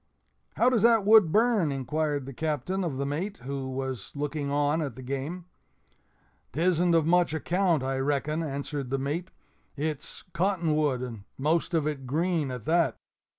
"How 0.57 0.71
does 0.71 0.81
that 0.81 1.05
wood 1.05 1.31
burn?" 1.31 1.71
inquired 1.71 2.25
the 2.25 2.33
Captain 2.33 2.83
of 2.83 2.97
the 2.97 3.05
mate, 3.05 3.37
who 3.43 3.69
was 3.69 4.11
looking 4.15 4.49
on 4.49 4.81
at 4.81 4.95
the 4.95 5.03
game. 5.03 5.45
"'Tisn't 6.53 6.95
of 6.95 7.05
much 7.05 7.35
account, 7.35 7.83
I 7.83 7.99
reckon," 7.99 8.41
answered 8.41 8.89
the 8.89 8.97
mate; 8.97 9.29
"it's 9.77 10.23
cotton 10.33 10.75
wood, 10.75 11.03
and 11.03 11.25
most 11.37 11.75
of 11.75 11.85
it 11.85 12.07
green 12.07 12.49
at 12.49 12.65
that." 12.65 12.95